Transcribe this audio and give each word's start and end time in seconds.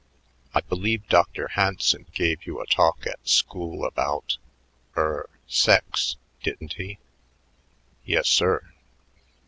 "I 0.55 0.61
believe 0.61 1.07
Dr. 1.09 1.49
Hanson 1.49 2.07
gave 2.11 2.47
you 2.47 2.59
a 2.59 2.65
talk 2.65 3.05
at 3.05 3.19
school 3.29 3.85
about 3.85 4.39
er, 4.97 5.29
sex, 5.45 6.15
didn't 6.41 6.73
he?" 6.73 6.97
"Yes, 8.03 8.27
sir." 8.27 8.71